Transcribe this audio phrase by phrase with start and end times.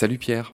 [0.00, 0.52] Salut Pierre.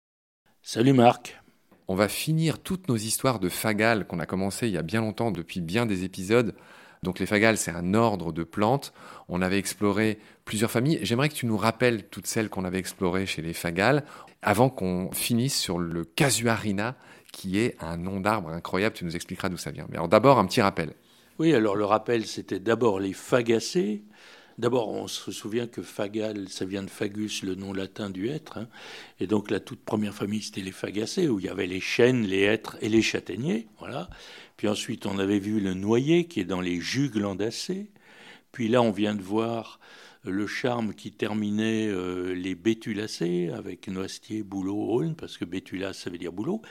[0.61, 1.41] Salut Marc.
[1.87, 5.01] On va finir toutes nos histoires de fagales qu'on a commencé il y a bien
[5.01, 6.57] longtemps, depuis bien des épisodes.
[7.05, 8.93] Donc les fagales, c'est un ordre de plantes.
[9.29, 10.99] On avait exploré plusieurs familles.
[11.03, 14.05] J'aimerais que tu nous rappelles toutes celles qu'on avait explorées chez les fagales,
[14.43, 16.97] avant qu'on finisse sur le casuarina,
[17.33, 18.97] qui est un nom d'arbre incroyable.
[18.97, 19.87] Tu nous expliqueras d'où ça vient.
[19.91, 20.93] Mais alors d'abord, un petit rappel.
[21.39, 24.03] Oui, alors le rappel, c'était d'abord les fagacées.
[24.59, 28.57] D'abord, on se souvient que fagal, ça vient de fagus, le nom latin du hêtre.
[28.57, 28.69] Hein.
[29.21, 32.25] Et donc, la toute première famille, c'était les fagacées, où il y avait les chênes,
[32.25, 33.67] les hêtres et les châtaigniers.
[33.81, 34.09] Voilà.
[34.57, 37.91] Puis ensuite, on avait vu le noyer, qui est dans les juglandacées.
[38.53, 39.79] Puis là, on vient de voir
[40.25, 46.11] le charme qui terminait euh, les bétulacées, avec noisetier, bouleau, aulne, parce que bétulace, ça
[46.11, 46.63] veut dire bouleau.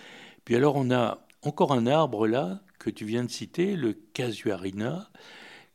[0.44, 5.10] Puis alors, on a encore un arbre là, que tu viens de citer, le casuarina,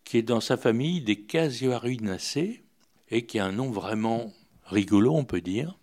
[0.04, 2.64] qui est dans sa famille des Casuarinacées
[3.10, 4.32] et qui a un nom vraiment
[4.64, 5.78] rigolo, on peut dire.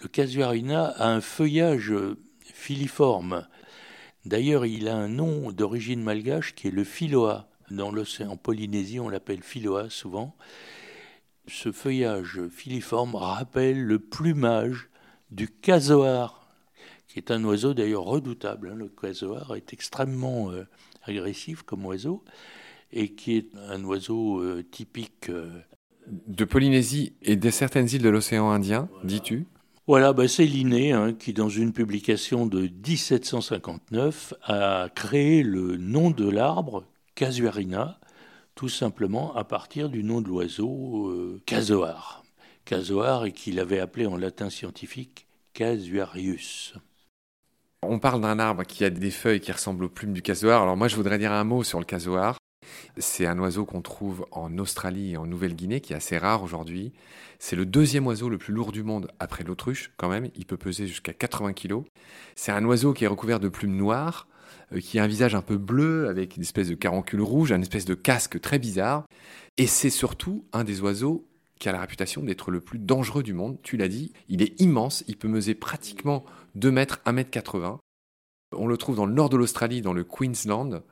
[0.00, 1.92] Le Casuarina a un feuillage
[2.44, 3.46] filiforme.
[4.24, 7.48] D'ailleurs, il a un nom d'origine malgache qui est le Philoa.
[7.70, 10.36] Dans l'océan Polynésie, on l'appelle Philoa souvent.
[11.46, 14.88] Ce feuillage filiforme rappelle le plumage
[15.30, 16.48] du casoar,
[17.08, 18.70] qui est un oiseau d'ailleurs redoutable.
[18.72, 18.76] Hein.
[18.76, 20.66] Le casoar est extrêmement euh,
[21.04, 22.24] agressif comme oiseau
[22.92, 25.28] et qui est un oiseau euh, typique.
[25.28, 25.50] Euh,
[26.06, 29.46] de Polynésie et de certaines îles de l'océan Indien, dis-tu
[29.86, 36.10] voilà, bah c'est Linné hein, qui, dans une publication de 1759, a créé le nom
[36.10, 37.98] de l'arbre Casuarina,
[38.54, 42.22] tout simplement à partir du nom de l'oiseau euh, Casoar.
[42.66, 46.74] Casoar et qu'il avait appelé en latin scientifique Casuarius.
[47.82, 50.62] On parle d'un arbre qui a des feuilles qui ressemblent aux plumes du casoar.
[50.62, 52.36] Alors moi, je voudrais dire un mot sur le casoar.
[52.96, 56.92] C'est un oiseau qu'on trouve en Australie et en Nouvelle-Guinée, qui est assez rare aujourd'hui.
[57.38, 60.28] C'est le deuxième oiseau le plus lourd du monde après l'autruche, quand même.
[60.36, 61.82] Il peut peser jusqu'à 80 kg.
[62.34, 64.26] C'est un oiseau qui est recouvert de plumes noires,
[64.72, 67.60] euh, qui a un visage un peu bleu, avec une espèce de caroncule rouge, un
[67.60, 69.06] espèce de casque très bizarre.
[69.56, 71.26] Et c'est surtout un des oiseaux
[71.58, 73.58] qui a la réputation d'être le plus dangereux du monde.
[73.62, 76.24] Tu l'as dit, il est immense, il peut mesurer pratiquement
[76.54, 77.78] 2 mètres, 1 mètre 80.
[78.56, 80.82] On le trouve dans le nord de l'Australie, dans le Queensland.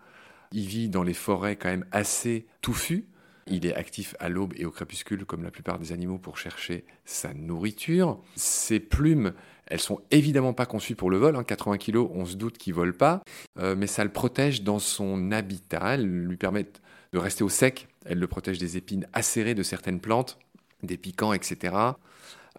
[0.52, 3.06] Il vit dans les forêts quand même assez touffues.
[3.48, 6.84] Il est actif à l'aube et au crépuscule, comme la plupart des animaux, pour chercher
[7.04, 8.20] sa nourriture.
[8.34, 9.34] Ses plumes,
[9.66, 11.42] elles sont évidemment pas conçues pour le vol.
[11.44, 11.78] 80 hein.
[11.78, 13.22] kg, on se doute qu'il vole pas,
[13.58, 15.94] euh, mais ça le protège dans son habitat.
[15.94, 16.80] Elles lui permettent
[17.12, 17.88] de rester au sec.
[18.04, 20.38] Elles le protègent des épines acérées de certaines plantes,
[20.82, 21.74] des piquants, etc.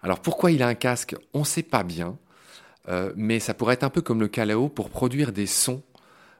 [0.02, 1.16] Alors pourquoi il a un casque?
[1.34, 2.16] On ne sait pas bien,
[2.88, 5.82] euh, mais ça pourrait être un peu comme le calao pour produire des sons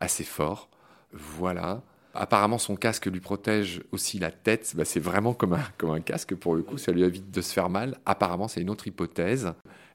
[0.01, 0.69] assez forts.
[1.13, 1.83] Voilà.
[2.15, 4.73] Apparemment, son casque lui protège aussi la tête.
[4.77, 7.69] Bah, c'est vraiment comme un, casque pour le coup, ça lui évite de se faire
[7.69, 7.99] mal.
[8.07, 9.53] Apparemment, c'est une autre hypothèse.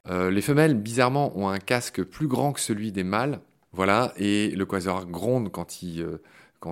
[0.10, 3.42] Euh, les femelles, bizarrement, ont un casque plus grand que celui des mâles.
[3.72, 4.14] Voilà.
[4.18, 6.22] Et le quasar gronde quand il, euh,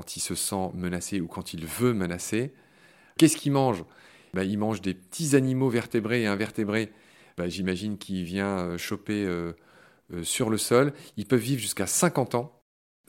[0.07, 2.53] se sent menacé ou quand il veut menacer.
[3.17, 3.83] Qu'est-ce qu'il mange?
[4.33, 6.93] Bah, Il mange des petits animaux vertébrés et invertébrés.
[7.37, 9.27] Bah, j'imagine qu'il vient euh, choper
[10.23, 10.93] sur le sol.
[11.17, 12.60] Ils peuvent vivre jusqu'à 50 ans.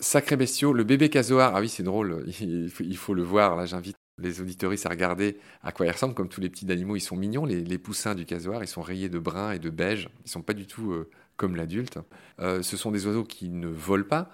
[0.02, 3.96] Sacré bestiaux, le bébé casoar, ah oui c'est drôle, il faut, le voir, là j'invite
[4.20, 7.14] les auditoristes à regarder à quoi il ressemble, comme tous les petits animaux, ils sont
[7.14, 10.42] mignons, les, poussins du casoar, ils sont rayés de brun et de beige, ils sont
[10.42, 12.00] pas du tout euh, comme l'adulte.
[12.40, 14.28] Euh, ce sont des oiseaux qui ne volent pas,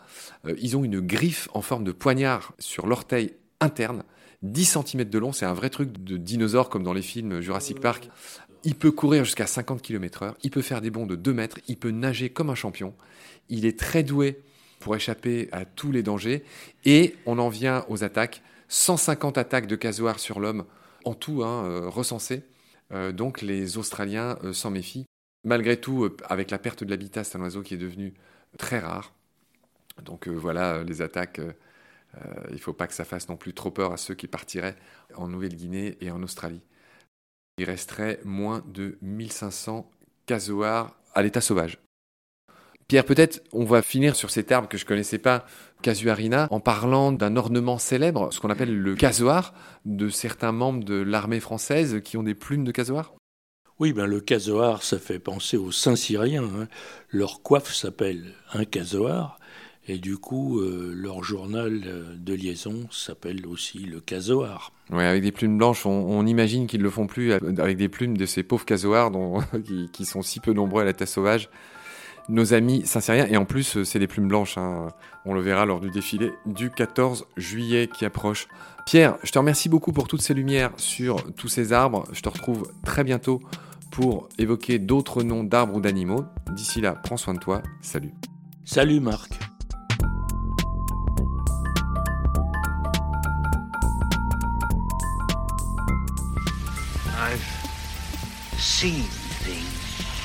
[0.46, 4.04] euh, ils ont une griffe en forme de poignard sur l'orteil interne,
[4.40, 7.78] 10 cm de long, c'est un vrai truc de dinosaure comme dans les films Jurassic
[7.78, 8.08] Park.
[8.64, 11.76] Il peut courir jusqu'à 50 km/h, il peut faire des bonds de 2 mètres, il
[11.76, 12.94] peut nager comme un champion,
[13.50, 14.40] il est très doué
[14.78, 16.44] pour échapper à tous les dangers.
[16.84, 18.42] Et on en vient aux attaques.
[18.68, 20.64] 150 attaques de casoar sur l'homme
[21.04, 22.42] en tout, hein, euh, recensées.
[22.92, 25.06] Euh, donc les Australiens euh, s'en méfient.
[25.44, 28.14] Malgré tout, avec la perte de l'habitat, c'est un oiseau qui est devenu
[28.58, 29.12] très rare.
[30.02, 31.40] Donc voilà, les attaques,
[32.48, 34.76] il ne faut pas que ça fasse non plus trop peur à ceux qui partiraient
[35.14, 36.60] en Nouvelle-Guinée et en Australie.
[37.56, 39.90] Il resterait moins de 1500
[40.26, 41.78] casoars à l'état sauvage.
[42.88, 45.44] Pierre, peut-être on va finir sur cet arbre que je connaissais pas,
[45.82, 49.52] Casuarina, en parlant d'un ornement célèbre, ce qu'on appelle le casoar,
[49.84, 53.12] de certains membres de l'armée française qui ont des plumes de casoar?
[53.78, 56.44] Oui, ben le casoar, ça fait penser aux Saint-Cyriens.
[56.44, 56.68] Hein.
[57.10, 59.38] Leur coiffe s'appelle un casoar,
[59.86, 64.72] et du coup, euh, leur journal euh, de liaison s'appelle aussi le casoar.
[64.88, 68.16] Oui, avec des plumes blanches, on, imagine qu'ils ne le font plus avec des plumes
[68.16, 69.12] de ces pauvres casoars
[69.66, 71.50] qui, qui, sont si peu nombreux à la sauvage
[72.28, 73.26] nos amis Saint-Syriens.
[73.26, 74.58] Et en plus, euh, c'est des plumes blanches.
[74.58, 74.88] Hein.
[75.24, 78.48] On le verra lors du défilé du 14 juillet qui approche.
[78.86, 82.04] Pierre, je te remercie beaucoup pour toutes ces lumières sur tous ces arbres.
[82.12, 83.40] Je te retrouve très bientôt
[83.90, 86.24] pour évoquer d'autres noms d'arbres ou d'animaux.
[86.52, 87.62] D'ici là, prends soin de toi.
[87.80, 88.12] Salut.
[88.64, 89.38] Salut Marc.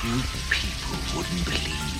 [0.04, 0.20] You
[0.50, 1.93] people wouldn't believe.